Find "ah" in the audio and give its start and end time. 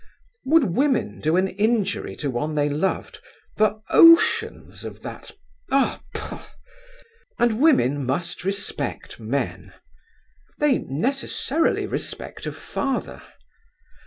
5.71-6.01